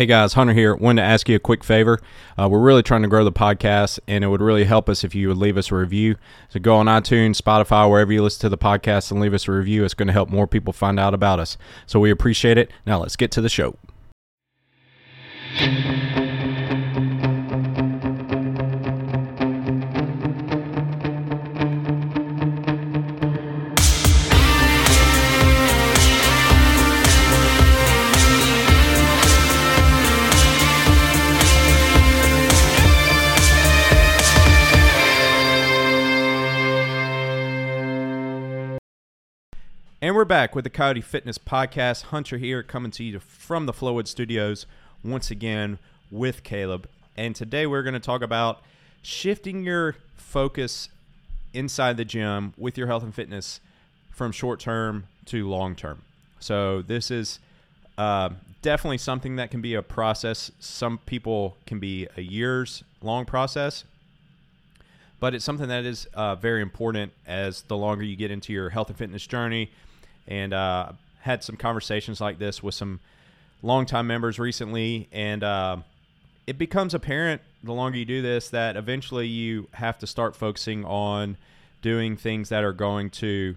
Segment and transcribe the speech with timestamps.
[0.00, 0.74] Hey guys, Hunter here.
[0.74, 2.00] Wanted to ask you a quick favor.
[2.38, 5.14] Uh, we're really trying to grow the podcast, and it would really help us if
[5.14, 6.16] you would leave us a review.
[6.48, 9.52] So go on iTunes, Spotify, wherever you listen to the podcast, and leave us a
[9.52, 9.84] review.
[9.84, 11.58] It's going to help more people find out about us.
[11.84, 12.70] So we appreciate it.
[12.86, 13.76] Now let's get to the show.
[40.20, 42.02] We're back with the Coyote Fitness Podcast.
[42.02, 44.66] Hunter here, coming to you from the Flowwood Studios
[45.02, 45.78] once again
[46.10, 46.86] with Caleb.
[47.16, 48.60] And today we're going to talk about
[49.00, 50.90] shifting your focus
[51.54, 53.60] inside the gym with your health and fitness
[54.10, 56.02] from short term to long term.
[56.38, 57.38] So, this is
[57.96, 58.28] uh,
[58.60, 60.50] definitely something that can be a process.
[60.60, 63.84] Some people can be a years long process,
[65.18, 68.68] but it's something that is uh, very important as the longer you get into your
[68.68, 69.70] health and fitness journey
[70.30, 73.00] and uh, had some conversations like this with some
[73.62, 75.76] longtime members recently, and uh,
[76.46, 80.84] it becomes apparent the longer you do this that eventually you have to start focusing
[80.84, 81.36] on
[81.82, 83.56] doing things that are going to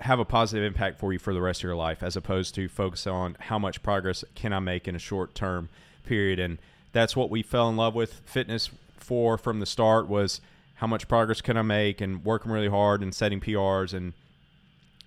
[0.00, 2.68] have a positive impact for you for the rest of your life as opposed to
[2.68, 5.68] focus on how much progress can I make in a short term
[6.04, 6.38] period.
[6.38, 6.58] And
[6.92, 10.40] that's what we fell in love with fitness for from the start was
[10.76, 14.12] how much progress can I make and working really hard and setting PRs and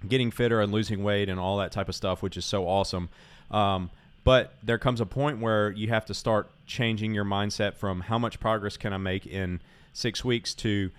[0.08, 3.10] getting fitter and losing weight and all that type of stuff, which is so awesome.
[3.52, 3.90] Um,
[4.24, 8.20] but there comes a point where you have to start changing your mindset from how
[8.20, 9.62] much progress can I make in
[9.94, 10.92] six weeks to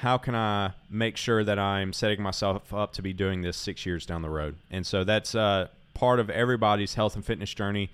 [0.00, 3.86] how can I make sure that I'm setting myself up to be doing this six
[3.86, 4.56] years down the road.
[4.70, 7.90] And so that's uh, part of everybody's health and fitness journey.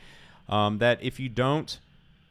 [0.48, 1.78] Um, that if you don't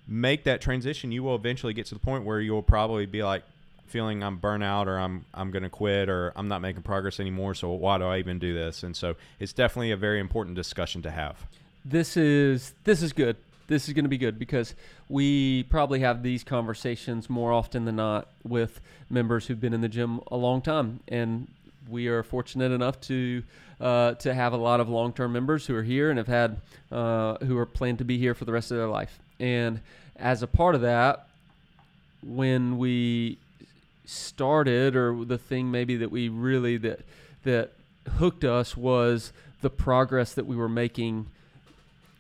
[0.08, 3.44] make that transition, you will eventually get to the point where you'll probably be like,
[3.92, 7.54] feeling I'm burnout or I'm I'm going to quit or I'm not making progress anymore.
[7.54, 8.84] So why do I even do this?
[8.84, 11.46] And so it's definitely a very important discussion to have.
[11.84, 13.36] This is this is good.
[13.68, 14.76] This is going to be good because
[15.08, 19.88] we probably have these conversations more often than not with members who've been in the
[19.88, 21.48] gym a long time, and
[21.90, 23.44] we are fortunate enough to
[23.80, 26.58] uh, to have a lot of long term members who are here and have had
[26.92, 29.20] uh, who are planned to be here for the rest of their life.
[29.40, 29.82] And
[30.18, 31.28] as a part of that,
[32.24, 33.38] when we
[34.06, 37.02] started or the thing maybe that we really that
[37.44, 37.72] that
[38.18, 39.32] hooked us was
[39.62, 41.28] the progress that we were making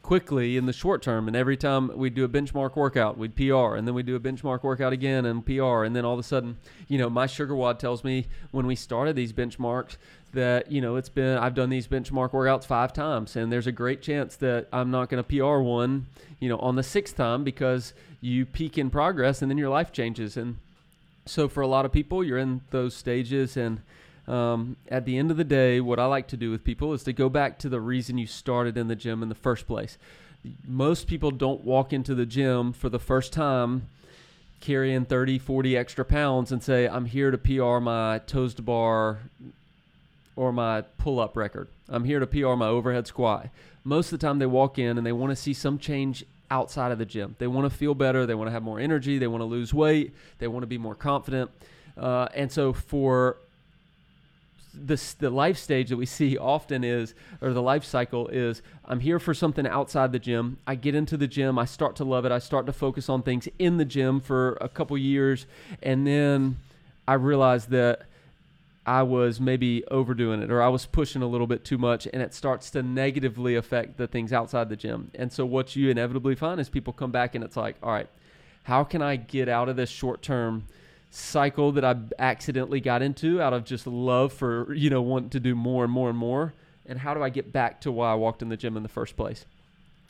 [0.01, 1.27] quickly in the short term.
[1.27, 4.19] And every time we'd do a benchmark workout we'd PR and then we'd do a
[4.19, 7.79] benchmark workout again and PR and then all of a sudden you know my SugarWOD
[7.79, 9.97] tells me when we started these benchmarks
[10.33, 13.71] that you know it's been I've done these benchmark workouts five times and there's a
[13.71, 16.07] great chance that I'm not going to PR one
[16.39, 19.91] you know on the sixth time because you peak in progress and then your life
[19.91, 20.37] changes.
[20.37, 20.57] And
[21.25, 23.81] so for a lot of people, you're in those stages, and
[24.27, 27.03] um, at the end of the day, what I like to do with people is
[27.03, 29.97] to go back to the reason you started in the gym in the first place.
[30.67, 33.87] Most people don't walk into the gym for the first time
[34.59, 39.19] carrying 30, 40 extra pounds and say, I'm here to PR my toes to bar
[40.35, 41.67] or my pull up record.
[41.89, 43.49] I'm here to PR my overhead squat.
[43.83, 46.91] Most of the time, they walk in and they want to see some change outside
[46.91, 47.35] of the gym.
[47.39, 48.27] They want to feel better.
[48.27, 49.17] They want to have more energy.
[49.17, 50.13] They want to lose weight.
[50.37, 51.49] They want to be more confident.
[51.97, 53.37] Uh, and so for
[54.73, 58.99] this, the life stage that we see often is, or the life cycle is, I'm
[58.99, 60.57] here for something outside the gym.
[60.67, 61.57] I get into the gym.
[61.57, 62.31] I start to love it.
[62.31, 65.47] I start to focus on things in the gym for a couple years.
[65.81, 66.57] And then
[67.07, 68.03] I realize that
[68.85, 72.21] I was maybe overdoing it or I was pushing a little bit too much and
[72.21, 75.11] it starts to negatively affect the things outside the gym.
[75.13, 78.07] And so what you inevitably find is people come back and it's like, all right,
[78.63, 80.65] how can I get out of this short term
[81.11, 85.39] cycle that I accidentally got into out of just love for, you know, wanting to
[85.39, 86.53] do more and more and more?
[86.87, 88.89] And how do I get back to why I walked in the gym in the
[88.89, 89.45] first place?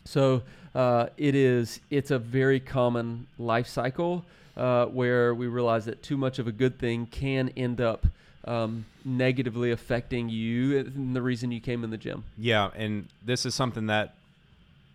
[0.05, 0.43] So
[0.73, 4.23] uh, it is, it's a very common life cycle
[4.55, 8.07] uh, where we realize that too much of a good thing can end up–
[8.45, 12.23] um, negatively affecting you and the reason you came in the gym.
[12.37, 14.15] Yeah, and this is something that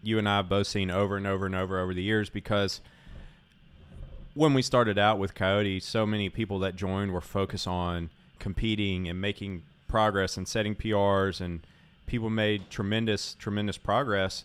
[0.03, 2.81] you and I have both seen over and over and over over the years because
[4.35, 9.09] when we started out with Coyote, so many people that joined were focused on competing
[9.09, 11.61] and making progress and setting PRs, and
[12.07, 14.45] people made tremendous, tremendous progress.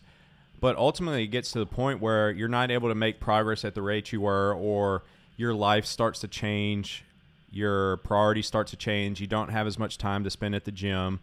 [0.62, 3.76] But ultimately, it gets to the point where you're not able to make progress at
[3.76, 5.04] the rate you were, or
[5.36, 7.04] your life starts to change
[7.52, 9.20] your priorities start to change.
[9.20, 11.20] You don't have as much time to spend at the gym.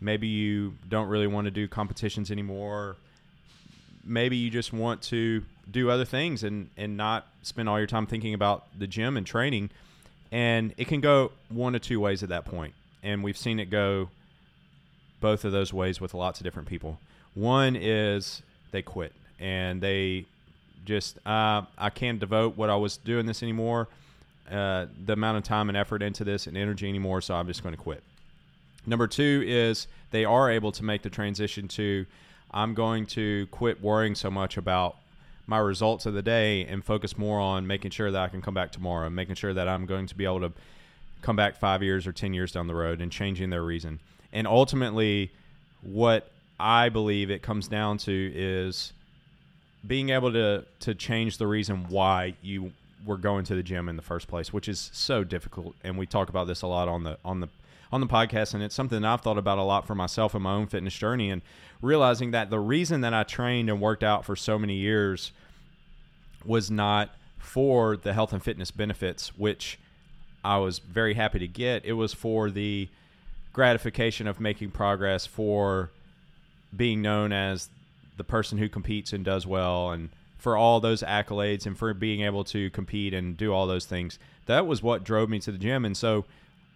[0.00, 2.96] Maybe you don't really want to do competitions anymore.
[4.04, 8.06] maybe you just want to do other things and and not spend all your time
[8.06, 9.70] thinking about the gym and training.
[10.30, 12.74] And it can go one of two ways at that point.
[13.02, 14.10] And we've seen it go
[15.20, 16.98] both of those ways with lots of different people.
[17.34, 20.26] One is they quit and they
[20.84, 23.88] just uh, I can't devote what I was doing this anymore,
[24.50, 27.62] uh, the amount of time and effort into this and energy anymore, so I'm just
[27.62, 28.02] going to quit.
[28.86, 32.06] Number two is they are able to make the transition to
[32.50, 34.96] I'm going to quit worrying so much about
[35.46, 38.54] my results of the day and focus more on making sure that I can come
[38.54, 40.52] back tomorrow and making sure that I'm going to be able to
[41.22, 44.00] come back five years or 10 years down the road and changing their reason.
[44.32, 45.30] And ultimately,
[45.82, 46.30] what
[46.60, 48.92] I believe it comes down to is
[49.86, 52.72] being able to to change the reason why you
[53.04, 55.74] were going to the gym in the first place, which is so difficult.
[55.84, 57.48] And we talk about this a lot on the on the
[57.90, 60.52] on the podcast, and it's something I've thought about a lot for myself in my
[60.52, 61.42] own fitness journey, and
[61.80, 65.32] realizing that the reason that I trained and worked out for so many years
[66.44, 69.78] was not for the health and fitness benefits, which
[70.44, 71.84] I was very happy to get.
[71.84, 72.88] It was for the
[73.52, 75.90] gratification of making progress, for
[76.76, 77.70] being known as
[78.16, 82.22] the person who competes and does well, and for all those accolades and for being
[82.22, 84.18] able to compete and do all those things.
[84.46, 85.84] That was what drove me to the gym.
[85.84, 86.24] And so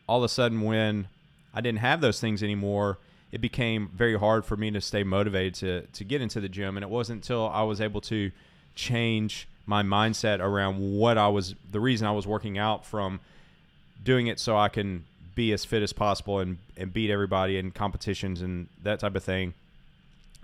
[0.08, 1.08] all of a sudden, when
[1.54, 2.98] I didn't have those things anymore,
[3.30, 6.76] it became very hard for me to stay motivated to, to get into the gym.
[6.76, 8.32] And it wasn't until I was able to
[8.74, 13.20] change my mindset around what I was, the reason I was working out from
[14.02, 15.04] doing it so I can
[15.34, 19.22] be as fit as possible and, and beat everybody in competitions and that type of
[19.22, 19.54] thing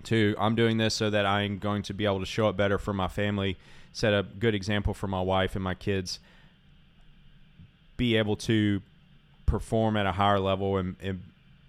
[0.03, 2.77] to I'm doing this so that I'm going to be able to show up better
[2.77, 3.57] for my family,
[3.93, 6.19] set a good example for my wife and my kids,
[7.97, 8.81] be able to
[9.45, 11.21] perform at a higher level and, and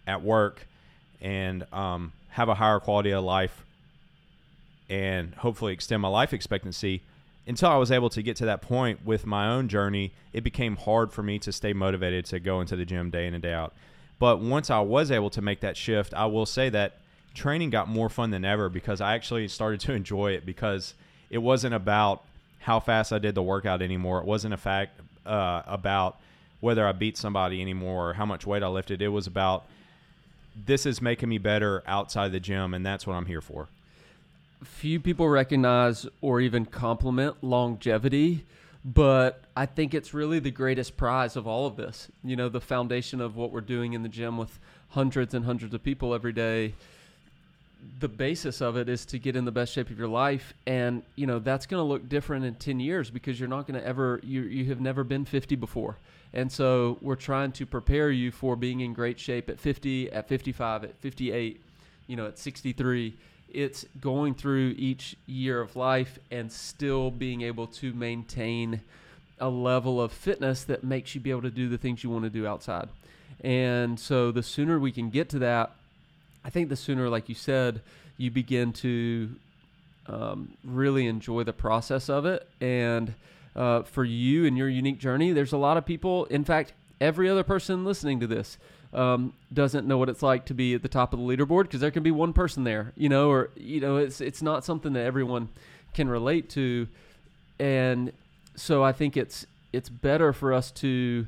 [0.06, 0.66] at work
[1.20, 3.64] and um, have a higher quality of life
[4.88, 7.02] and hopefully extend my life expectancy
[7.46, 10.76] until I was able to get to that point with my own journey, it became
[10.76, 13.52] hard for me to stay motivated to go into the gym day in and day
[13.52, 13.72] out.
[14.18, 16.98] But once I was able to make that shift, I will say that
[17.34, 20.94] training got more fun than ever because I actually started to enjoy it because
[21.30, 22.24] it wasn't about
[22.60, 24.18] how fast I did the workout anymore.
[24.18, 26.18] It wasn't a fact uh, about
[26.60, 29.00] whether I beat somebody anymore or how much weight I lifted.
[29.00, 29.64] It was about
[30.66, 33.68] this is making me better outside the gym, and that's what I'm here for.
[34.62, 38.44] Few people recognize or even compliment longevity,
[38.84, 42.08] but I think it's really the greatest prize of all of this.
[42.22, 44.58] You know, the foundation of what we're doing in the gym with
[44.90, 46.74] hundreds and hundreds of people every day
[47.98, 51.02] the basis of it is to get in the best shape of your life and
[51.16, 53.86] you know that's going to look different in 10 years because you're not going to
[53.86, 55.96] ever you you have never been 50 before.
[56.32, 60.28] And so we're trying to prepare you for being in great shape at 50 at
[60.28, 61.60] 55 at 58
[62.06, 63.16] you know at 63
[63.52, 68.80] it's going through each year of life and still being able to maintain
[69.40, 72.24] a level of fitness that makes you be able to do the things you want
[72.24, 72.88] to do outside.
[73.42, 75.72] And so the sooner we can get to that
[76.44, 77.80] I think the sooner, like you said,
[78.16, 79.30] you begin to
[80.06, 82.46] um, really enjoy the process of it.
[82.60, 83.14] And
[83.54, 86.24] uh, for you and your unique journey, there's a lot of people.
[86.26, 88.58] In fact, every other person listening to this
[88.92, 91.80] um, doesn't know what it's like to be at the top of the leaderboard because
[91.80, 94.92] there can be one person there, you know, or you know, it's it's not something
[94.94, 95.48] that everyone
[95.94, 96.88] can relate to.
[97.58, 98.12] And
[98.56, 101.26] so I think it's it's better for us to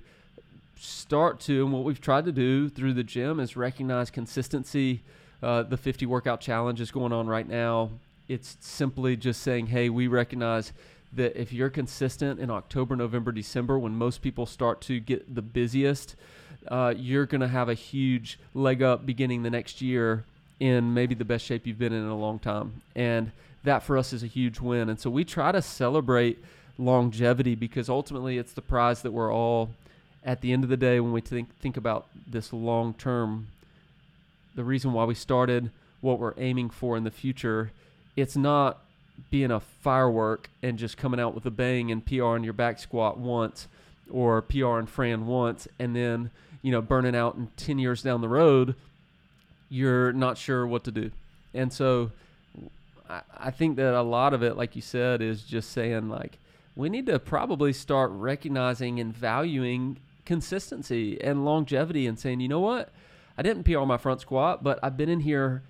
[0.82, 5.02] start to, and what we've tried to do through the gym is recognize consistency.
[5.42, 7.90] Uh, the 50 workout challenge is going on right now.
[8.28, 10.72] It's simply just saying, hey, we recognize
[11.12, 15.42] that if you're consistent in October, November, December, when most people start to get the
[15.42, 16.16] busiest,
[16.68, 20.24] uh, you're going to have a huge leg up beginning the next year
[20.58, 22.82] in maybe the best shape you've been in in a long time.
[22.94, 23.32] And
[23.64, 24.88] that for us is a huge win.
[24.88, 26.42] And so we try to celebrate
[26.78, 29.70] longevity because ultimately it's the prize that we're all
[30.24, 33.48] at the end of the day, when we think think about this long term,
[34.54, 37.72] the reason why we started, what we're aiming for in the future,
[38.16, 38.82] it's not
[39.30, 42.78] being a firework and just coming out with a bang and PR in your back
[42.78, 43.68] squat once
[44.10, 48.20] or PR and Fran once and then, you know, burning out in 10 years down
[48.20, 48.74] the road,
[49.68, 51.10] you're not sure what to do.
[51.54, 52.10] And so
[53.36, 56.38] I think that a lot of it, like you said, is just saying, like,
[56.74, 62.60] we need to probably start recognizing and valuing consistency and longevity and saying, you know
[62.60, 62.90] what?
[63.36, 65.62] I didn't PR my front squat, but I've been in here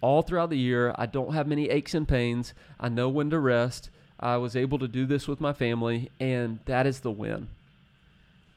[0.00, 0.94] all throughout the year.
[0.96, 2.54] I don't have many aches and pains.
[2.78, 3.90] I know when to rest.
[4.18, 7.48] I was able to do this with my family, and that is the win.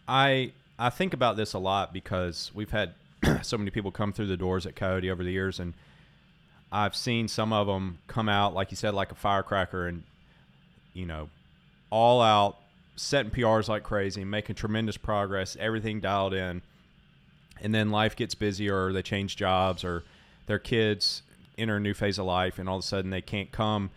[0.07, 2.93] I I think about this a lot because we've had
[3.41, 5.73] so many people come through the doors at Coyote over the years, and
[6.71, 10.03] I've seen some of them come out, like you said, like a firecracker, and
[10.93, 11.29] you know,
[11.89, 12.57] all out,
[12.97, 16.61] setting PRs like crazy, making tremendous progress, everything dialed in,
[17.61, 20.03] and then life gets busy, or they change jobs, or
[20.47, 21.21] their kids
[21.57, 23.89] enter a new phase of life, and all of a sudden they can't come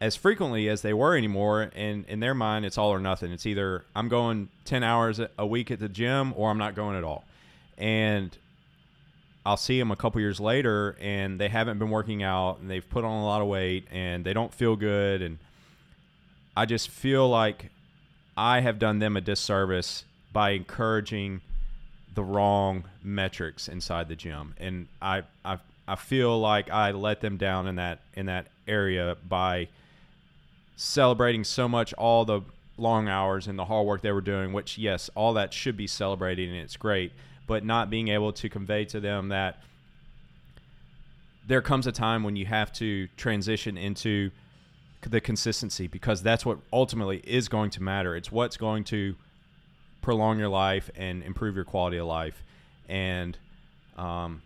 [0.00, 1.70] as frequently as they were anymore.
[1.74, 3.32] And in their mind, it's all or nothing.
[3.32, 6.96] It's either I'm going 10 hours a week at the gym or I'm not going
[6.96, 7.24] at all.
[7.78, 8.36] And
[9.46, 12.88] I'll see them a couple years later and they haven't been working out and they've
[12.88, 15.22] put on a lot of weight and they don't feel good.
[15.22, 15.38] And
[16.56, 17.70] I just feel like
[18.36, 21.40] I have done them a disservice by encouraging
[22.14, 24.54] the wrong metrics inside the gym.
[24.58, 29.16] And I, I, I feel like I let them down in that in that area
[29.28, 29.68] by
[30.76, 32.40] celebrating so much all the
[32.76, 35.86] long hours and the hard work they were doing, which yes, all that should be
[35.86, 37.12] celebrated and it's great,
[37.46, 39.62] but not being able to convey to them that
[41.46, 44.30] there comes a time when you have to transition into
[45.10, 48.16] the consistency because that's what ultimately is going to matter.
[48.16, 49.16] It's what's going to
[50.02, 52.42] prolong your life and improve your quality of life.
[52.88, 53.36] And
[53.96, 54.42] um,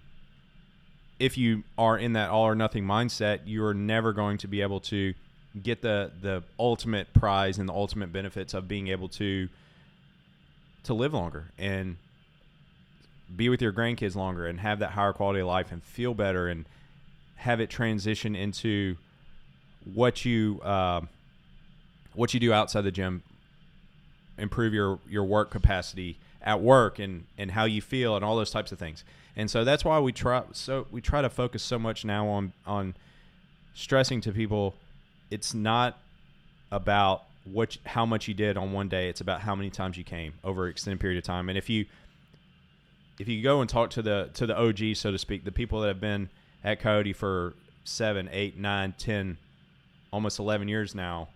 [1.18, 4.80] if you are in that all or nothing mindset, you're never going to be able
[4.80, 5.14] to
[5.62, 9.48] get the the ultimate prize and the ultimate benefits of being able to
[10.84, 11.96] to live longer and
[13.34, 16.48] be with your grandkids longer and have that higher quality of life and feel better
[16.48, 16.64] and
[17.36, 18.96] have it transition into
[19.94, 21.00] what you uh,
[22.14, 23.22] what you do outside the gym
[24.36, 28.50] improve your your work capacity at work and and how you feel and all those
[28.50, 29.04] types of things
[29.36, 32.52] and so that's why we try so we try to focus so much now on
[32.66, 32.94] on
[33.74, 34.74] stressing to people
[35.30, 35.98] it's not
[36.70, 39.08] about what how much you did on one day.
[39.08, 41.48] It's about how many times you came over an extended period of time.
[41.48, 41.86] And if you
[43.18, 45.80] if you go and talk to the to the OG, so to speak, the people
[45.80, 46.28] that have been
[46.62, 47.54] at Coyote for
[47.84, 49.38] seven, eight, nine, ten,
[50.12, 51.28] almost eleven years now,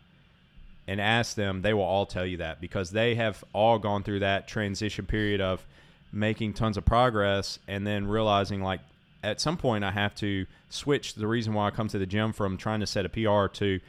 [0.87, 4.21] and ask them, they will all tell you that because they have all gone through
[4.21, 5.65] that transition period of
[6.13, 8.81] making tons of progress and then realizing like
[9.23, 12.33] at some point I have to switch the reason why I come to the gym
[12.33, 13.81] from trying to set a PR to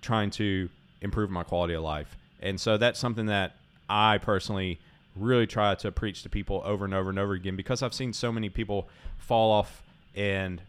[0.00, 0.68] trying to
[1.00, 2.16] improve my quality of life.
[2.40, 3.56] And so that's something that
[3.88, 4.78] I personally
[5.16, 8.12] really try to preach to people over and over and over again because I've seen
[8.12, 9.82] so many people fall off
[10.14, 10.60] and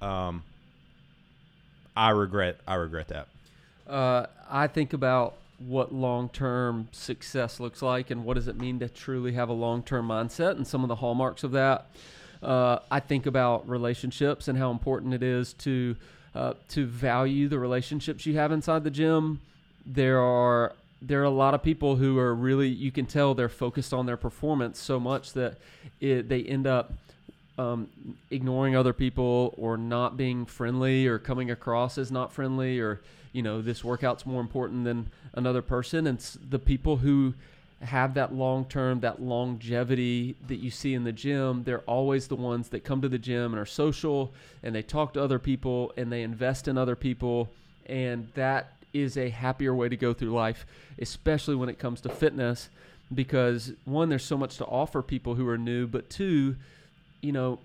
[0.00, 0.42] um,
[1.98, 3.26] I regret I regret that.
[3.92, 8.88] Uh, I think about what long-term success looks like and what does it mean to
[8.88, 11.86] truly have a long-term mindset and some of the hallmarks of that.
[12.40, 15.96] Uh, I think about relationships and how important it is to
[16.36, 19.40] uh, to value the relationships you have inside the gym.
[19.84, 23.48] There are there are a lot of people who are really you can tell they're
[23.48, 25.58] focused on their performance so much that
[26.00, 26.92] it, they end up
[27.58, 27.88] um,
[28.30, 33.00] ignoring other people or not being friendly or coming across as not friendly or
[33.32, 37.34] you know this workout's more important than another person and the people who
[37.80, 42.34] have that long term, that longevity that you see in the gym, they're always the
[42.34, 45.92] ones that come to the gym and are social and they talk to other people
[45.96, 47.48] and they invest in other people.
[47.86, 50.66] And that is a happier way to go through life,
[50.98, 52.68] especially when it comes to fitness,
[53.14, 56.56] because one, there's so much to offer people who are new, but two,
[57.20, 57.58] you know,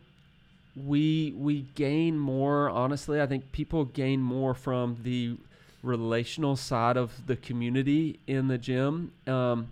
[0.76, 5.38] we we gain more honestly i think people gain more from the
[5.84, 9.68] relational side of the community in the gym um,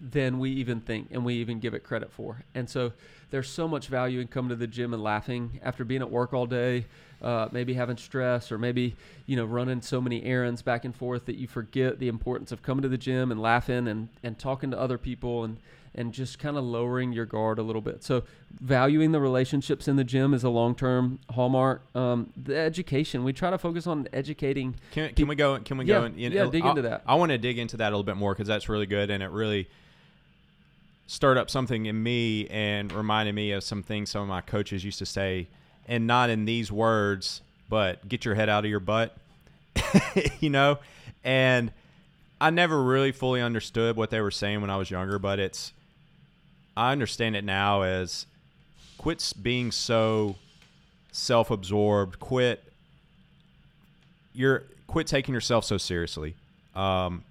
[0.00, 2.42] than we even think and we even give it credit for.
[2.54, 2.92] And so
[3.30, 6.32] there's so much value in coming to the gym and laughing after being at work
[6.32, 6.86] all day,
[7.22, 8.96] uh, maybe having stress or maybe,
[9.26, 12.62] you know, running so many errands back and forth that you forget the importance of
[12.62, 15.56] coming to the gym and laughing and, and talking to other people and,
[15.98, 18.04] and just kind of lowering your guard a little bit.
[18.04, 18.22] So
[18.60, 21.82] valuing the relationships in the gym is a long-term hallmark.
[21.94, 24.76] Um, the education, we try to focus on educating.
[24.92, 26.04] Can, can we go, can we yeah, go?
[26.04, 27.02] And, yeah, dig I'll, into that.
[27.06, 29.10] I want to dig into that a little bit more because that's really good.
[29.10, 29.68] And it really,
[31.08, 34.84] stirred up something in me and reminded me of some things some of my coaches
[34.84, 35.48] used to say,
[35.88, 39.16] and not in these words, but get your head out of your butt,
[40.40, 40.78] you know?
[41.24, 41.72] And
[42.40, 45.72] I never really fully understood what they were saying when I was younger, but it's,
[46.78, 48.24] I understand it now as
[48.98, 50.36] quit being so
[51.10, 52.62] self absorbed, quit,
[54.32, 56.36] you're, quit taking yourself so seriously.
[56.76, 57.24] Um,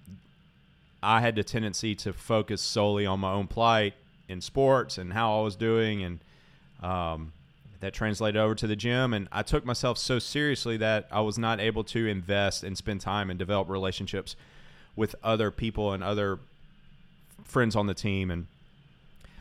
[1.02, 3.94] I had the tendency to focus solely on my own plight
[4.28, 6.18] in sports and how I was doing, and
[6.82, 7.32] um,
[7.80, 9.14] that translated over to the gym.
[9.14, 13.00] And I took myself so seriously that I was not able to invest and spend
[13.00, 14.36] time and develop relationships
[14.94, 16.38] with other people and other
[17.44, 18.30] friends on the team.
[18.30, 18.46] And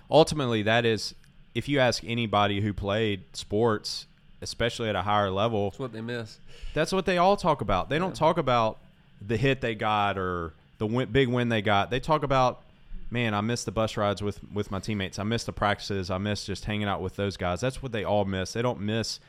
[0.09, 1.13] ultimately, that is,
[1.55, 4.05] if you ask anybody who played sports,
[4.41, 6.39] especially at a higher level, That's what they miss.
[6.73, 7.89] that's what they all talk about.
[7.89, 8.77] They don't talk about
[9.25, 11.89] the hit they got or the win, big win they got.
[11.89, 12.61] They talk about,
[13.09, 15.17] man, I missed the bus rides with with my teammates.
[15.17, 16.11] I missed the practices.
[16.11, 17.59] I missed just hanging out with those guys.
[17.61, 18.53] That's what they all miss.
[18.53, 19.19] They don't miss.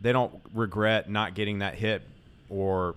[0.00, 2.02] They don't regret not getting that hit
[2.48, 2.94] or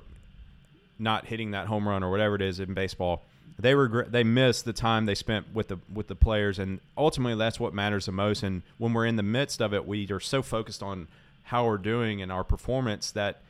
[0.99, 3.23] not hitting that home run or whatever it is in baseball.
[3.59, 4.11] They regret.
[4.11, 7.73] They miss the time they spent with the with the players, and ultimately that's what
[7.73, 8.41] matters the most.
[8.43, 11.07] And when we're in the midst of it, we are so focused on
[11.43, 13.41] how we're doing and our performance that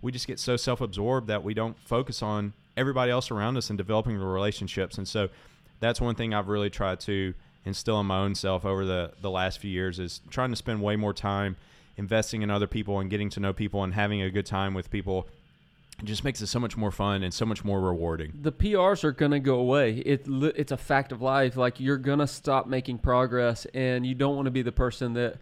[0.00, 3.76] we just get so self-absorbed that we don't focus on everybody else around us and
[3.76, 4.98] developing the relationships.
[4.98, 5.28] And so
[5.78, 7.34] that's one thing I've really tried to
[7.64, 10.82] instill in my own self over the the last few years is trying to spend
[10.82, 11.56] way more time
[11.96, 14.90] investing in other people and getting to know people and having a good time with
[14.90, 15.28] people.
[16.02, 18.32] It just makes it so much more fun and so much more rewarding.
[18.42, 19.98] the PRs are gonna go away.
[19.98, 21.56] It it's a fact of life.
[21.56, 25.36] Like you're gonna stop making progress, and you don't want to be the person that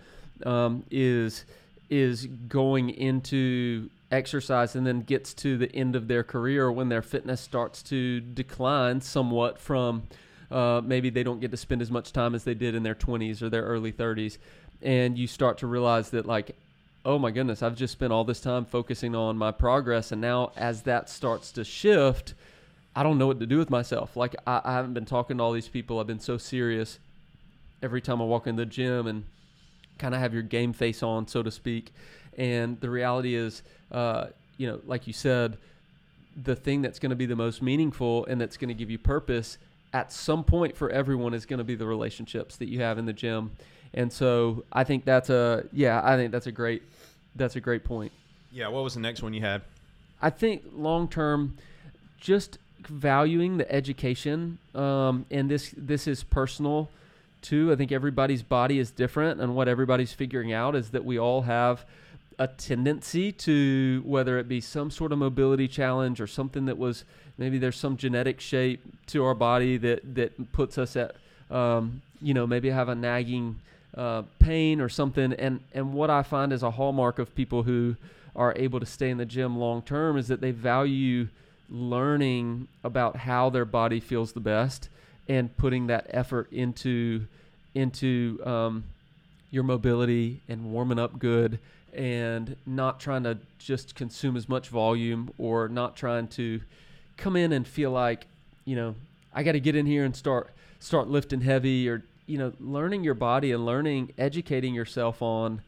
[0.44, 1.44] um, is
[1.88, 7.02] is going into exercise and then gets to the end of their career when their
[7.02, 10.02] fitness starts to decline somewhat from
[10.50, 12.94] uh, maybe they don't get to spend as much time as they did in their
[12.94, 14.38] 20s or their early 30s,
[14.82, 16.56] and you start to realize that like
[17.04, 20.12] oh my goodness, I've just spent all this time focusing on my progress.
[20.12, 22.34] And now, as that starts to shift,
[22.94, 24.16] I don't know what to do with myself.
[24.16, 25.98] Like, I, I haven't been talking to all these people.
[25.98, 26.98] I've been so serious
[27.82, 29.24] every time I walk in the gym and
[29.98, 31.92] kind of have your game face on, so to speak.
[32.36, 34.26] And the reality is, uh,
[34.56, 35.56] you know, like you said,
[36.36, 38.98] the thing that's going to be the most meaningful and that's going to give you
[38.98, 39.58] purpose
[39.92, 43.06] at some point for everyone is going to be the relationships that you have in
[43.06, 43.50] the gym.
[43.94, 46.82] And so I think that's a yeah, I think that's a great
[47.36, 48.12] that's a great point.
[48.52, 48.68] Yeah.
[48.68, 49.62] What was the next one you had?
[50.22, 51.56] I think long term,
[52.18, 56.90] just valuing the education, um, and this this is personal
[57.42, 57.72] too.
[57.72, 61.42] I think everybody's body is different, and what everybody's figuring out is that we all
[61.42, 61.84] have
[62.38, 67.04] a tendency to whether it be some sort of mobility challenge or something that was
[67.36, 71.16] maybe there's some genetic shape to our body that that puts us at
[71.50, 73.60] um, you know maybe have a nagging
[73.96, 75.32] uh, pain or something.
[75.32, 77.96] And and what I find is a hallmark of people who
[78.36, 81.28] are able to stay in the gym long term is that they value
[81.68, 84.88] learning about how their body feels the best
[85.28, 87.26] and putting that effort into
[87.74, 88.84] into um,
[89.50, 91.58] your mobility and warming up good
[91.92, 96.60] and not trying to just consume as much volume or not trying to
[97.16, 98.26] come in and feel like
[98.64, 98.94] you know
[99.32, 100.50] I got to get in here and start
[100.80, 105.62] start lifting heavy or you know learning your body and learning educating yourself on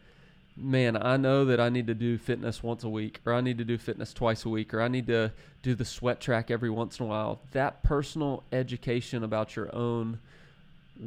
[0.57, 3.59] man I know that I need to do fitness once a week or I need
[3.59, 6.71] to do fitness twice a week or I need to do the sweat track every
[6.71, 10.19] once in a while that personal education about your own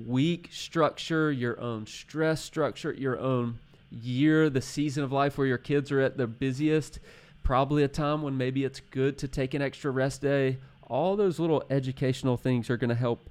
[0.07, 3.59] week structure your own stress structure your own
[3.91, 6.99] year, the season of life where your kids are at their busiest,
[7.43, 10.57] probably a time when maybe it's good to take an extra rest day.
[10.87, 13.29] All those little educational things are going to help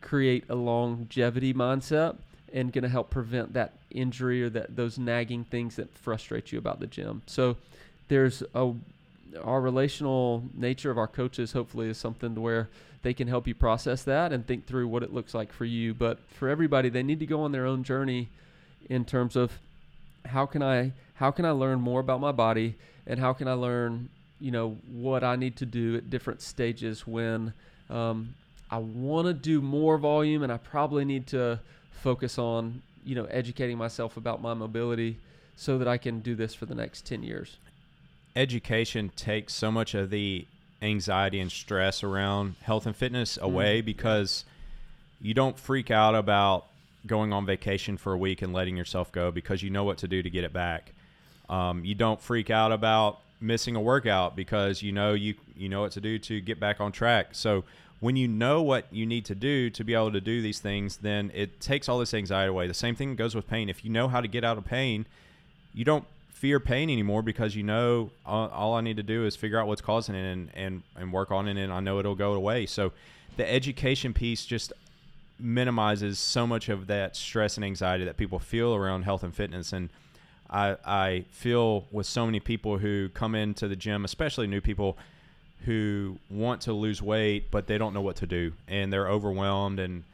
[0.00, 2.16] create a longevity mindset
[2.52, 6.58] and going to help prevent that injury or that those nagging things that frustrate you
[6.58, 7.22] about the gym.
[7.26, 7.56] So
[8.08, 8.72] there's a
[9.42, 12.68] our relational nature of our coaches hopefully is something to where
[13.02, 15.92] they can help you process that and think through what it looks like for you.
[15.92, 18.28] But for everybody, they need to go on their own journey
[18.88, 19.58] in terms of
[20.24, 23.52] how can I how can I learn more about my body and how can I
[23.52, 24.08] learn
[24.40, 27.52] you know what I need to do at different stages when
[27.88, 28.34] um,
[28.70, 33.24] I want to do more volume and I probably need to focus on you know
[33.26, 35.18] educating myself about my mobility
[35.56, 37.56] so that I can do this for the next 10 years.
[38.34, 40.46] Education takes so much of the
[40.82, 44.44] anxiety and stress around health and fitness away because
[45.20, 46.66] you don't freak out about
[47.06, 50.08] going on vacation for a week and letting yourself go because you know what to
[50.08, 50.92] do to get it back.
[51.48, 55.82] Um, you don't freak out about missing a workout because you know you you know
[55.82, 57.28] what to do to get back on track.
[57.32, 57.64] So
[58.00, 60.98] when you know what you need to do to be able to do these things,
[60.98, 62.66] then it takes all this anxiety away.
[62.66, 63.68] The same thing goes with pain.
[63.68, 65.06] If you know how to get out of pain,
[65.72, 69.34] you don't fear pain anymore because you know all, all I need to do is
[69.36, 72.14] figure out what's causing it and, and, and work on it, and I know it'll
[72.14, 72.66] go away.
[72.66, 72.92] So
[73.36, 74.72] the education piece just
[75.38, 79.72] minimizes so much of that stress and anxiety that people feel around health and fitness.
[79.72, 79.88] And
[80.50, 84.96] I, I feel with so many people who come into the gym, especially new people
[85.64, 89.80] who want to lose weight, but they don't know what to do and they're overwhelmed
[89.80, 90.04] and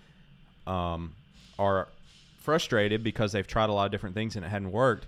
[0.67, 1.13] um,
[1.59, 1.89] are
[2.41, 5.07] frustrated because they've tried a lot of different things and it hadn't worked.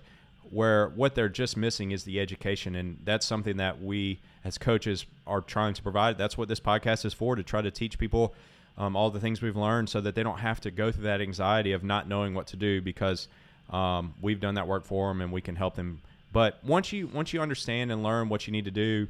[0.51, 5.05] Where what they're just missing is the education, and that's something that we as coaches
[5.25, 6.17] are trying to provide.
[6.19, 8.35] That's what this podcast is for to try to teach people
[8.77, 11.19] um, all the things we've learned so that they don't have to go through that
[11.19, 13.27] anxiety of not knowing what to do because
[13.71, 15.99] Um, we've done that work for them, and we can help them.
[16.31, 19.07] But once you once you understand and learn what you need to do,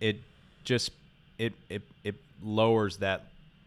[0.00, 0.16] it
[0.64, 0.90] just
[1.38, 3.24] it it it lowers that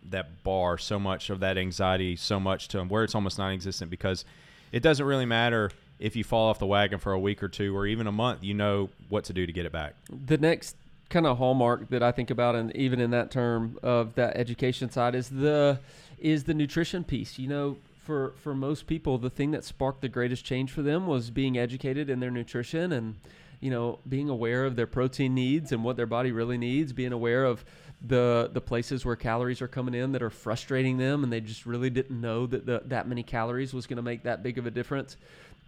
[0.09, 4.23] that bar so much of that anxiety so much to where it's almost non-existent because
[4.71, 7.75] it doesn't really matter if you fall off the wagon for a week or two
[7.75, 9.95] or even a month you know what to do to get it back
[10.27, 10.75] the next
[11.09, 14.89] kind of hallmark that I think about, and even in that term of that education
[14.89, 15.79] side, is the
[16.19, 17.39] is the nutrition piece.
[17.39, 21.07] You know, for for most people, the thing that sparked the greatest change for them
[21.07, 23.15] was being educated in their nutrition and
[23.59, 27.13] you know being aware of their protein needs and what their body really needs, being
[27.13, 27.63] aware of
[28.05, 31.65] the the places where calories are coming in that are frustrating them, and they just
[31.65, 34.65] really didn't know that the, that many calories was going to make that big of
[34.65, 35.17] a difference.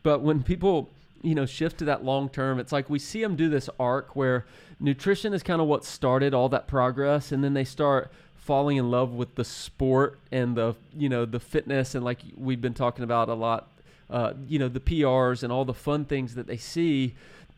[0.03, 0.89] But when people
[1.21, 4.15] you know shift to that long term it's like we see them do this arc
[4.15, 4.45] where
[4.79, 8.89] nutrition is kind of what started all that progress and then they start falling in
[8.89, 13.03] love with the sport and the you know the fitness and like we've been talking
[13.03, 13.67] about a lot
[14.09, 17.13] uh, you know the prs and all the fun things that they see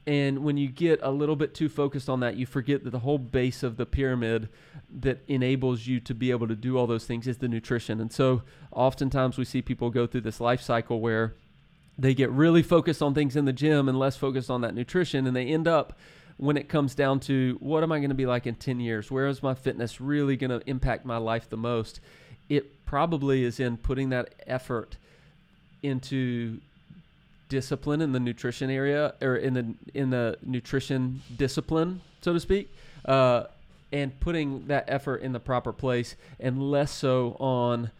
[0.07, 2.99] and when you get a little bit too focused on that you forget that the
[2.99, 4.49] whole base of the pyramid
[4.89, 8.11] that enables you to be able to do all those things is the nutrition and
[8.11, 11.35] so oftentimes we see people go through this life cycle where
[11.97, 15.27] they get really focused on things in the gym and less focused on that nutrition
[15.27, 15.93] and they end up
[16.41, 19.11] when it comes down to what am I going to be like in 10 years?
[19.11, 21.99] Where is my fitness really going to impact my life the most?
[22.49, 24.97] It probably is in putting that effort
[25.83, 26.59] into
[27.51, 32.73] discipline in the nutrition area or in the in the nutrition discipline, so to speak,
[33.03, 33.43] uh,
[33.91, 37.91] and putting that effort in the proper place, and less so on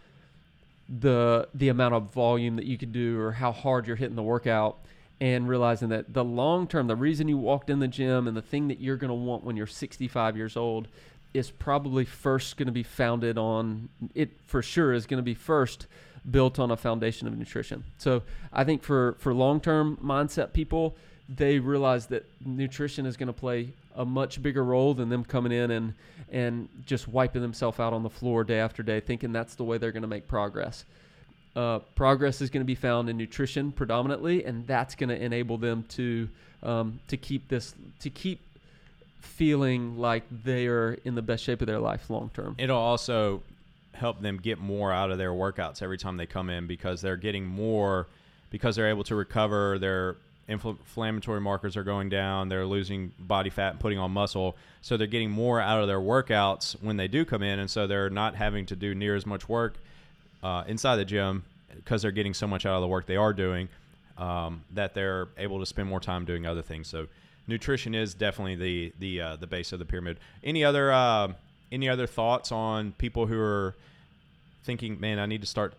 [0.87, 4.23] the the amount of volume that you can do or how hard you're hitting the
[4.23, 4.79] workout
[5.19, 8.41] and realizing that the long term the reason you walked in the gym and the
[8.41, 10.87] thing that you're going to want when you're 65 years old
[11.33, 15.33] is probably first going to be founded on it for sure is going to be
[15.33, 15.87] first
[16.29, 18.21] built on a foundation of nutrition so
[18.53, 20.95] i think for for long term mindset people
[21.27, 25.51] they realize that nutrition is going to play a much bigger role than them coming
[25.51, 25.93] in and
[26.31, 29.77] and just wiping themselves out on the floor day after day, thinking that's the way
[29.77, 30.85] they're going to make progress.
[31.55, 35.57] Uh, progress is going to be found in nutrition predominantly, and that's going to enable
[35.57, 36.29] them to
[36.63, 38.39] um, to keep this to keep
[39.19, 42.55] feeling like they are in the best shape of their life long term.
[42.57, 43.43] It'll also
[43.93, 47.17] help them get more out of their workouts every time they come in because they're
[47.17, 48.07] getting more
[48.49, 50.15] because they're able to recover their
[50.47, 52.49] inflammatory markers are going down.
[52.49, 54.57] They're losing body fat and putting on muscle.
[54.81, 57.59] So they're getting more out of their workouts when they do come in.
[57.59, 59.75] And so they're not having to do near as much work
[60.43, 61.43] uh, inside the gym
[61.75, 63.69] because they're getting so much out of the work they are doing
[64.17, 66.87] um, that they're able to spend more time doing other things.
[66.87, 67.07] So
[67.47, 70.19] nutrition is definitely the the uh, the base of the pyramid.
[70.43, 71.29] Any other uh,
[71.71, 73.75] any other thoughts on people who are
[74.63, 75.73] thinking, man, I need to start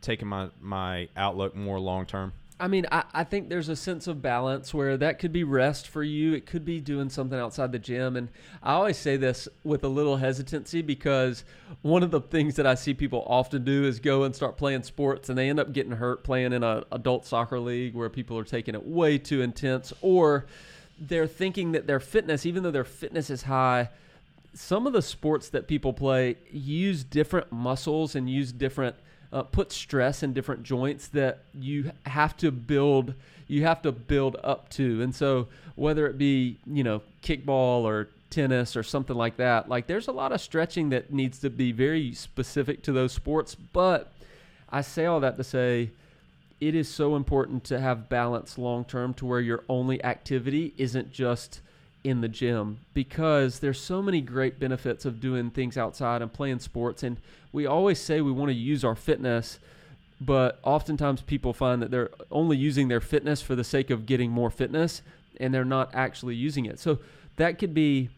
[0.00, 2.32] taking my my outlook more long term?
[2.62, 5.88] I mean, I, I think there's a sense of balance where that could be rest
[5.88, 6.32] for you.
[6.32, 8.16] It could be doing something outside the gym.
[8.16, 8.28] And
[8.62, 11.42] I always say this with a little hesitancy because
[11.80, 14.84] one of the things that I see people often do is go and start playing
[14.84, 18.38] sports and they end up getting hurt playing in an adult soccer league where people
[18.38, 20.46] are taking it way too intense or
[21.00, 23.88] they're thinking that their fitness, even though their fitness is high,
[24.54, 28.96] some of the sports that people play use different muscles and use different–
[29.32, 33.14] uh, put stress in different joints that you have to build
[33.48, 35.02] you have to build up to.
[35.02, 39.86] And so whether it be you know kickball or tennis or something like that like
[39.86, 43.54] there's a lot of stretching that needs to be very specific to those sports.
[43.54, 44.12] But
[44.68, 45.90] i say all that to say
[46.60, 51.12] it is so important to have balance long term to where your only activity isn't
[51.12, 51.60] just
[52.04, 56.58] in the gym because there's so many great benefits of doing things outside and playing
[56.58, 57.02] sports.
[57.02, 57.16] And
[57.52, 59.58] we always say we want to use our fitness
[60.24, 64.30] but oftentimes people find that they're only using their fitness for the sake of getting
[64.30, 65.02] more fitness
[65.40, 66.78] and they're not actually using it.
[66.78, 66.98] So
[67.36, 68.08] that could be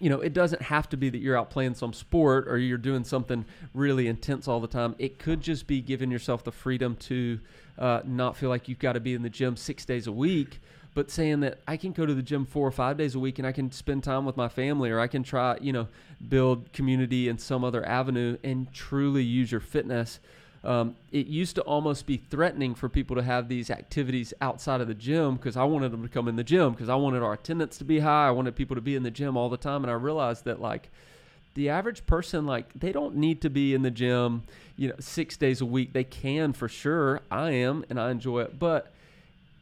[0.00, 2.78] you know it doesn't have to be that you're out playing some sport or you're
[2.78, 4.94] doing something really intense all the time.
[4.98, 7.38] It could just be giving yourself the freedom to
[7.78, 10.60] uh, not feel like you've got to be in the gym six days a week
[10.94, 13.38] but saying that I can go to the gym four or five days a week
[13.38, 15.88] and I can spend time with my family or I can try, you know,
[16.28, 20.20] build community in some other avenue and truly use your fitness.
[20.62, 24.88] Um, it used to almost be threatening for people to have these activities outside of
[24.88, 27.34] the gym because I wanted them to come in the gym because I wanted our
[27.34, 28.28] attendance to be high.
[28.28, 29.84] I wanted people to be in the gym all the time.
[29.84, 30.90] And I realized that, like,
[31.52, 34.44] the average person, like, they don't need to be in the gym,
[34.76, 35.92] you know, six days a week.
[35.92, 37.20] They can for sure.
[37.30, 38.58] I am and I enjoy it.
[38.58, 38.90] But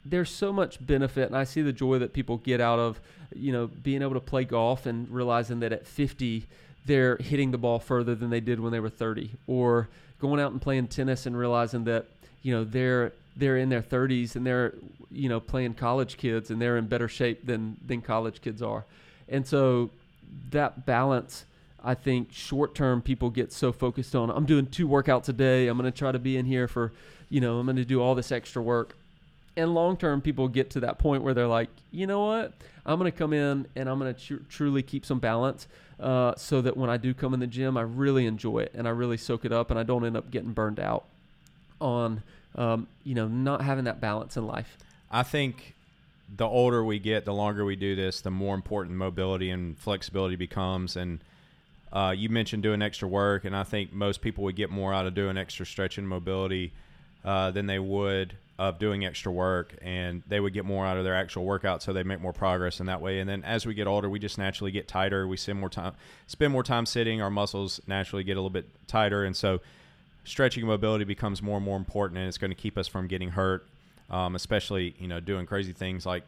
[0.04, 3.00] there's so much benefit and I see the joy that people get out of,
[3.34, 6.46] you know, being able to play golf and realizing that at 50
[6.84, 9.88] they're hitting the ball further than they did when they were 30 or
[10.20, 12.06] going out and playing tennis and realizing that,
[12.42, 14.74] you know, they're they're in their 30s and they're
[15.10, 18.84] you know playing college kids and they're in better shape than than college kids are.
[19.28, 19.90] And so
[20.50, 21.44] that balance
[21.84, 25.68] i think short term people get so focused on i'm doing two workouts a day.
[25.68, 26.92] I'm going to try to be in here for
[27.28, 28.96] you know i'm going to do all this extra work
[29.56, 32.52] and long term people get to that point where they're like you know what
[32.86, 35.66] i'm going to come in and i'm going to tr- truly keep some balance
[36.00, 38.86] uh, so that when i do come in the gym i really enjoy it and
[38.86, 41.04] i really soak it up and i don't end up getting burned out
[41.80, 42.22] on
[42.54, 44.76] um, you know not having that balance in life
[45.12, 45.74] I think
[46.34, 50.36] the older we get, the longer we do this, the more important mobility and flexibility
[50.36, 50.96] becomes.
[50.96, 51.20] And
[51.92, 55.06] uh, you mentioned doing extra work, and I think most people would get more out
[55.06, 56.72] of doing extra stretching mobility
[57.24, 58.34] uh, than they would
[58.68, 61.92] of doing extra work, and they would get more out of their actual workout, so
[61.92, 63.20] they make more progress in that way.
[63.20, 65.26] And then as we get older, we just naturally get tighter.
[65.26, 65.94] We spend more time
[66.26, 67.20] spend more time sitting.
[67.20, 69.60] Our muscles naturally get a little bit tighter, and so
[70.24, 73.30] stretching mobility becomes more and more important, and it's going to keep us from getting
[73.30, 73.66] hurt
[74.12, 76.22] um, especially you know doing crazy things like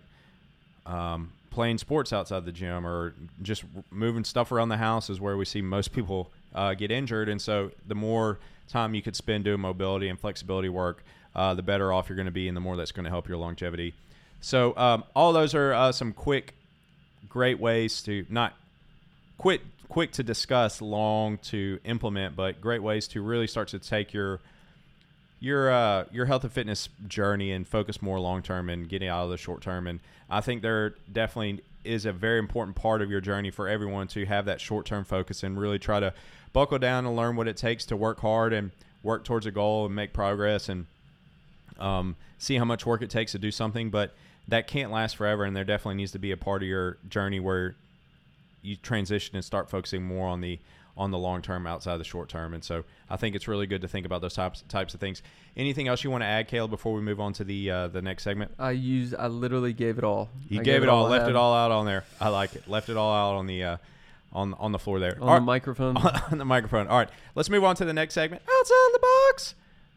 [0.86, 5.36] um, playing sports outside the gym or just moving stuff around the house is where
[5.36, 7.28] we see most people uh, get injured.
[7.28, 11.62] And so the more time you could spend doing mobility and flexibility work, uh, the
[11.62, 13.94] better off you're going to be, and the more that's going to help your longevity.
[14.40, 16.54] So um, all those are uh, some quick,
[17.28, 18.54] great ways to not
[19.38, 24.12] quick quick to discuss, long to implement, but great ways to really start to take
[24.12, 24.40] your
[25.40, 29.24] your uh, your health and fitness journey and focus more long term and getting out
[29.24, 29.86] of the short term.
[29.86, 34.08] And I think there definitely is a very important part of your journey for everyone
[34.08, 36.14] to have that short term focus and really try to
[36.52, 38.70] buckle down and learn what it takes to work hard and
[39.02, 40.86] work towards a goal and make progress and
[41.78, 43.90] um, see how much work it takes to do something.
[43.90, 44.14] But
[44.48, 47.40] that can't last forever, and there definitely needs to be a part of your journey
[47.40, 47.74] where
[48.62, 50.58] you transition and start focusing more on the
[50.96, 52.54] on the long term outside of the short term.
[52.54, 55.22] And so I think it's really good to think about those types types of things.
[55.56, 58.02] Anything else you want to add, Caleb, before we move on to the uh, the
[58.02, 58.52] next segment?
[58.58, 60.28] I used I literally gave it all.
[60.48, 62.04] You I gave it all, left it all out on there.
[62.20, 62.68] I like it.
[62.68, 63.76] Left it all out on the uh,
[64.32, 65.16] on on the floor there.
[65.16, 65.42] on All the right.
[65.42, 65.96] microphone.
[66.30, 66.86] on the microphone.
[66.88, 68.42] All right, let's move on to the next segment.
[68.42, 69.54] Outside the box.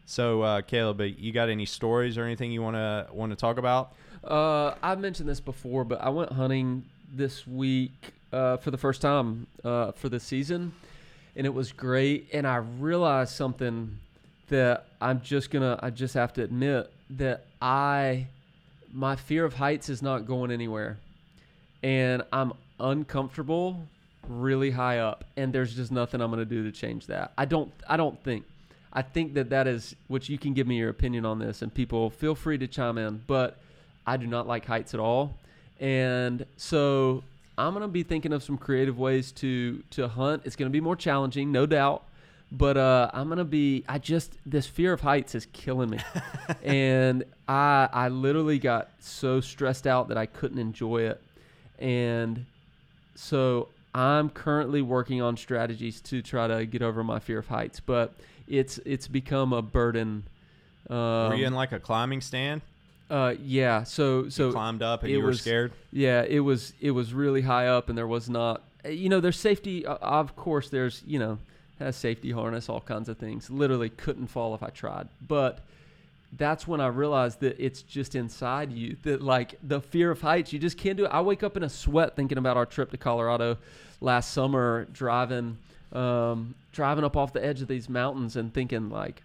[0.09, 3.57] So, uh, Caleb, you got any stories or anything you want to want to talk
[3.57, 3.91] about?
[4.23, 9.01] Uh, I've mentioned this before, but I went hunting this week uh, for the first
[9.01, 10.71] time uh, for the season,
[11.35, 12.29] and it was great.
[12.31, 13.99] And I realized something
[14.47, 18.27] that I'm just gonna, I just have to admit that I,
[18.93, 20.97] my fear of heights is not going anywhere,
[21.83, 23.85] and I'm uncomfortable
[24.29, 27.33] really high up, and there's just nothing I'm gonna do to change that.
[27.37, 28.45] I don't, I don't think.
[28.93, 31.73] I think that that is, which you can give me your opinion on this, and
[31.73, 33.57] people feel free to chime in, but
[34.05, 35.35] I do not like heights at all.
[35.79, 37.23] And so
[37.57, 40.43] I'm gonna be thinking of some creative ways to to hunt.
[40.45, 42.03] It's gonna be more challenging, no doubt.
[42.51, 43.83] But uh, I'm gonna be.
[43.89, 45.99] I just this fear of heights is killing me,
[46.63, 51.21] and I I literally got so stressed out that I couldn't enjoy it,
[51.77, 52.45] and
[53.15, 57.81] so I'm currently working on strategies to try to get over my fear of heights.
[57.81, 58.13] But
[58.47, 60.23] it's it's become a burden.
[60.89, 60.95] Um,
[61.29, 62.61] Were you in like a climbing stand?
[63.09, 63.83] uh, yeah.
[63.83, 65.71] So so you climbed up and you were was- scared.
[65.91, 68.61] yeah, it was it was really high up, and there was not.
[68.85, 69.85] You know, there's safety.
[69.85, 71.37] Uh, of course, there's you know
[71.79, 73.49] has safety harness, all kinds of things.
[73.49, 75.07] Literally couldn't fall if I tried.
[75.27, 75.59] But
[76.37, 78.95] that's when I realized that it's just inside you.
[79.03, 81.09] That like the fear of heights, you just can't do it.
[81.09, 83.57] I wake up in a sweat thinking about our trip to Colorado
[84.01, 85.57] last summer, driving
[85.93, 89.23] um, driving up off the edge of these mountains, and thinking like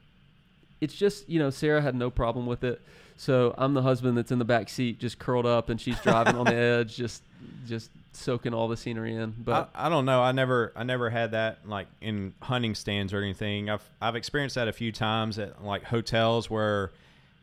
[0.81, 2.81] it's just you know Sarah had no problem with it.
[3.19, 6.35] So I'm the husband that's in the back seat, just curled up, and she's driving
[6.35, 7.23] on the edge, just
[7.69, 9.35] just soaking all the scenery in.
[9.38, 10.23] But I, I don't know.
[10.23, 13.69] I never I never had that like in hunting stands or anything.
[13.69, 16.91] I've I've experienced that a few times at like hotels where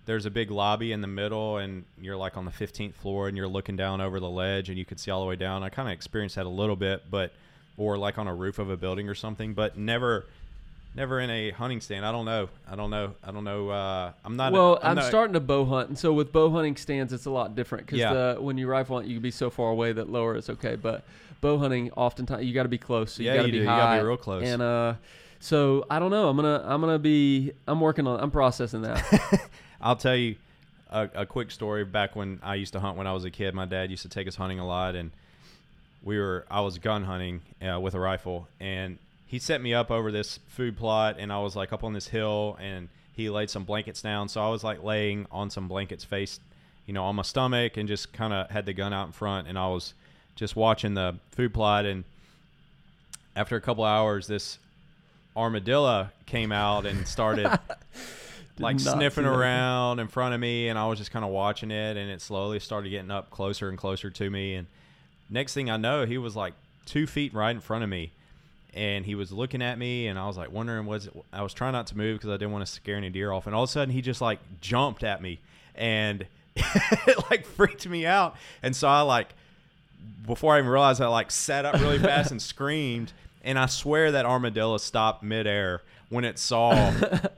[0.08, 3.38] there's a big lobby in the middle and you're like on the 15th floor and
[3.38, 5.62] you're looking down over the ledge and you can see all the way down.
[5.62, 7.32] I kind of experienced that a little bit, but
[7.80, 10.26] or like on a roof of a building or something, but never
[10.96, 12.06] never in a hunting stand.
[12.06, 12.50] I don't know.
[12.70, 13.14] I don't know.
[13.24, 13.70] I don't know.
[13.70, 14.52] Uh, I'm not.
[14.52, 17.32] well, I'm, I'm, starting to bow hunt, and so with bow hunting stands, it's a
[17.32, 18.38] lot different because Yeah.
[18.38, 20.76] when you rifle hunt, you can be so far away that lower is okay.
[20.76, 21.04] But
[21.42, 23.14] bow hunting, oftentimes you got to be close.
[23.14, 23.58] So you Yeah, got to be do.
[23.60, 24.44] You gotta be real close.
[24.44, 24.96] And uh,
[25.40, 26.28] so I don't know.
[26.28, 29.50] I'm gonna I'm gonna be I'm working on I'm processing that.
[29.82, 30.36] I'll tell you
[30.90, 31.86] a, a quick story.
[31.86, 34.10] Back when I used to hunt when I was a kid, my dad used to
[34.10, 35.12] take us hunting a lot, and
[36.04, 39.92] we were I was gun hunting uh, with a rifle, and he set me up
[39.92, 43.50] over this food plot, and I was like up on this hill, and he laid
[43.50, 46.40] some blankets down, so I was like laying on some blankets, face,
[46.86, 49.48] you know, on my stomach, and just kind of had the gun out in front,
[49.48, 49.94] and I was
[50.36, 52.04] just watching the food plot, and
[53.36, 54.58] after a couple hours, this
[55.36, 57.48] armadillo came out and started
[58.60, 61.98] like sniffing around in front of me, and I was just kind of watching it,
[61.98, 64.56] and it slowly started getting up closer and closer to me.
[64.56, 64.68] And
[65.30, 66.54] next thing I know, he was like
[66.86, 68.12] two feet right in front of me,
[68.74, 71.54] and he was looking at me, and I was like wondering was it, I was
[71.54, 73.64] trying not to move because I didn't want to scare any deer off, and all
[73.64, 75.40] of a sudden he just like jumped at me,
[75.76, 79.30] and it like freaked me out, and so I like
[80.26, 83.14] before I even realized I like sat up really fast and screamed,
[83.44, 86.94] and I swear that armadillo stopped midair when it saw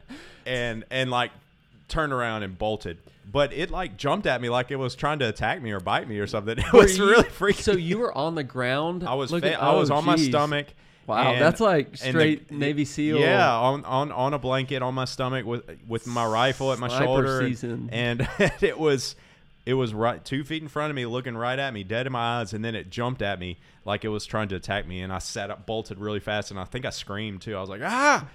[0.46, 1.32] and and like
[1.92, 2.98] turned around and bolted.
[3.32, 6.08] But it like jumped at me like it was trying to attack me or bite
[6.10, 6.58] me or something.
[6.60, 7.62] It was you- really freaky.
[7.62, 9.04] So you were on the ground.
[9.04, 10.28] I was looking- fa- I was oh, on my geez.
[10.30, 10.68] stomach.
[11.08, 13.20] Wow, and- that's like and the- straight Navy SEAL.
[13.20, 16.88] Yeah, on, on on a blanket on my stomach with with my rifle at my
[16.88, 18.30] Sniper shoulder, and- and
[18.62, 19.16] it was
[19.66, 22.12] it was right two feet in front of me, looking right at me, dead in
[22.14, 25.02] my eyes, and then it jumped at me like it was trying to attack me,
[25.02, 27.56] and I sat up, bolted really fast, and I think I screamed too.
[27.56, 28.28] I was like ah,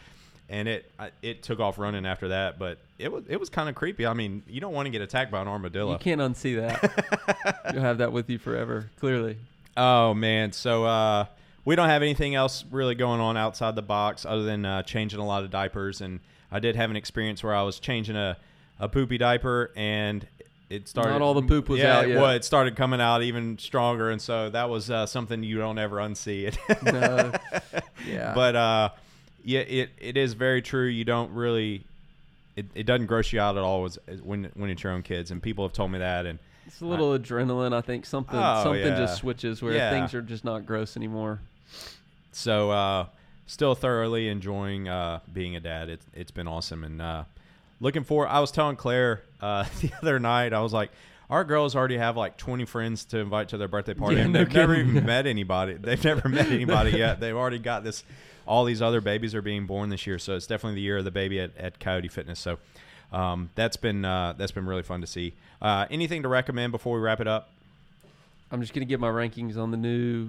[0.48, 0.90] and it
[1.22, 4.06] it took off running after that, but it was it was kind of creepy.
[4.06, 5.92] I mean, you don't want to get attacked by an armadillo.
[5.92, 7.60] You can't unsee that.
[7.72, 8.90] You'll have that with you forever.
[9.00, 9.38] Clearly.
[9.76, 11.26] Oh man, so uh,
[11.64, 15.20] we don't have anything else really going on outside the box other than uh, changing
[15.20, 16.00] a lot of diapers.
[16.00, 18.38] And I did have an experience where I was changing a,
[18.78, 20.26] a poopy diaper, and
[20.70, 21.10] it started.
[21.10, 22.20] Not all the poop was yeah, out yet.
[22.20, 25.78] Well, it started coming out even stronger, and so that was uh, something you don't
[25.78, 26.58] ever unsee it.
[26.82, 27.32] No.
[28.06, 28.34] Yeah.
[28.34, 28.90] But uh,
[29.46, 30.86] yeah, it it is very true.
[30.86, 31.84] You don't really.
[32.56, 33.88] It, it doesn't gross you out at all
[34.24, 36.86] when when it's your own kids, and people have told me that, and It's a
[36.86, 37.72] little adrenaline.
[37.72, 38.96] I think something Oh, something yeah.
[38.98, 39.90] just switches where Yeah.
[39.90, 41.40] things are just not gross anymore.
[42.32, 43.06] So uh,
[43.46, 45.88] still thoroughly enjoying uh, being a dad.
[45.88, 47.24] It's it's been awesome and uh,
[47.80, 48.26] looking for.
[48.26, 50.52] I was telling Claire uh, the other night.
[50.52, 50.90] I was like,
[51.30, 54.16] our girls already have like 20 friends to invite to their birthday party.
[54.16, 55.74] Yeah, and they've never even met anybody.
[55.74, 57.20] They've never met anybody yet.
[57.20, 58.02] They've already got this.
[58.46, 61.04] All these other babies are being born this year, so it's definitely the year of
[61.04, 62.38] the baby at, at Coyote Fitness.
[62.38, 62.58] So
[63.12, 65.34] um, that's been uh, that's been really fun to see.
[65.60, 67.50] Uh, anything to recommend before we wrap it up?
[68.50, 70.28] I'm just gonna get my rankings on the new,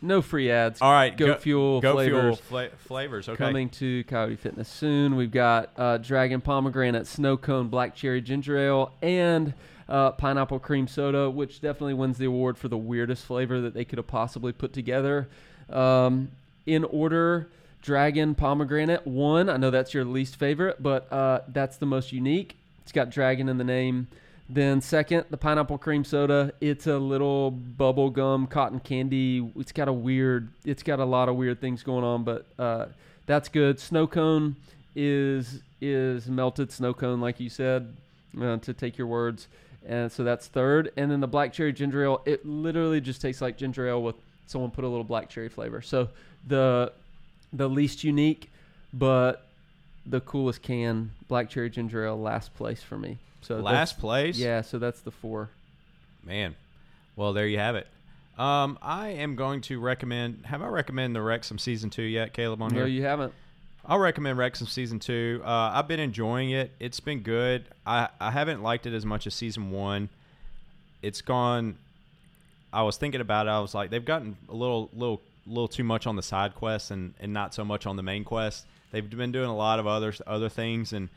[0.00, 0.80] no free ads.
[0.80, 2.22] All right, Goat Fuel Go flavors.
[2.22, 3.28] fuel fla- flavors.
[3.28, 3.36] Okay.
[3.36, 5.16] Coming to Coyote Fitness soon.
[5.16, 9.52] We've got uh, Dragon Pomegranate Snow Cone Black Cherry Ginger Ale and
[9.90, 13.84] uh, Pineapple Cream Soda, which definitely wins the award for the weirdest flavor that they
[13.84, 15.28] could have possibly put together.
[15.68, 16.30] Um,
[16.66, 17.48] in order,
[17.82, 19.48] Dragon Pomegranate one.
[19.48, 22.56] I know that's your least favorite, but uh, that's the most unique.
[22.82, 24.08] It's got dragon in the name.
[24.48, 26.52] Then second, the pineapple cream soda.
[26.60, 29.48] It's a little bubble gum cotton candy.
[29.54, 30.48] It's got a weird.
[30.64, 32.86] It's got a lot of weird things going on, but uh,
[33.26, 33.78] that's good.
[33.78, 34.56] Snow cone
[34.96, 37.94] is is melted snow cone, like you said,
[38.40, 39.46] uh, to take your words.
[39.86, 40.92] And so that's third.
[40.96, 42.22] And then the black cherry ginger ale.
[42.26, 45.80] It literally just tastes like ginger ale with someone put a little black cherry flavor.
[45.80, 46.08] So
[46.46, 46.92] the
[47.52, 48.50] the least unique,
[48.92, 49.46] but
[50.06, 53.18] the coolest can black cherry ginger ale last place for me.
[53.42, 54.36] So Last place.
[54.38, 55.50] yeah, so that's the four.
[56.24, 56.54] Man,
[57.16, 57.86] well there you have it.
[58.38, 60.46] Um, I am going to recommend.
[60.46, 62.62] Have I recommend the Wrexham season two yet, Caleb?
[62.62, 63.34] On No, here, No, you haven't.
[63.84, 65.42] I'll recommend Wrexham season two.
[65.44, 66.70] Uh, I've been enjoying it.
[66.80, 67.64] It's been good.
[67.86, 70.08] I I haven't liked it as much as season one.
[71.02, 71.76] It's gone.
[72.72, 73.50] I was thinking about it.
[73.50, 76.90] I was like, they've gotten a little little little too much on the side quests
[76.90, 78.66] and and not so much on the main quest.
[78.92, 81.08] They've been doing a lot of other other things and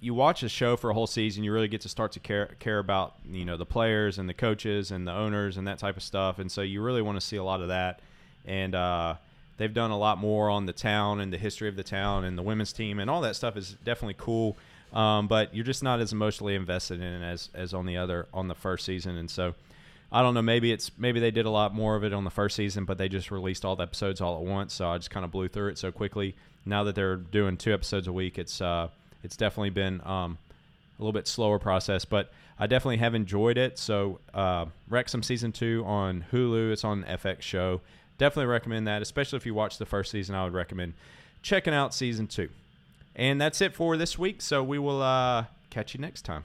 [0.00, 2.54] you watch a show for a whole season, you really get to start to care
[2.58, 5.96] care about you know the players and the coaches and the owners and that type
[5.96, 8.00] of stuff, and so you really want to see a lot of that.
[8.44, 9.16] And uh,
[9.56, 12.38] they've done a lot more on the town and the history of the town and
[12.38, 14.56] the women's team and all that stuff is definitely cool.
[14.92, 18.26] Um, but you're just not as emotionally invested in it as as on the other
[18.32, 19.54] on the first season, and so.
[20.12, 20.42] I don't know.
[20.42, 22.98] Maybe it's maybe they did a lot more of it on the first season, but
[22.98, 24.72] they just released all the episodes all at once.
[24.72, 26.36] So I just kind of blew through it so quickly.
[26.64, 28.88] Now that they're doing two episodes a week, it's uh,
[29.22, 30.38] it's definitely been um,
[30.98, 33.78] a little bit slower process, but I definitely have enjoyed it.
[33.78, 36.72] So uh, Wrexham season two on Hulu.
[36.72, 37.80] It's on FX show.
[38.18, 40.34] Definitely recommend that, especially if you watch the first season.
[40.34, 40.94] I would recommend
[41.42, 42.48] checking out season two.
[43.14, 44.40] And that's it for this week.
[44.40, 46.44] So we will uh, catch you next time.